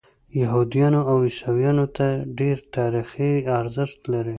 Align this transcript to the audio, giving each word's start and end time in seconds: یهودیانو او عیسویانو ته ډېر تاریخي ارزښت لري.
یهودیانو 0.41 1.01
او 1.09 1.17
عیسویانو 1.27 1.85
ته 1.97 2.07
ډېر 2.39 2.57
تاریخي 2.75 3.31
ارزښت 3.59 3.99
لري. 4.13 4.29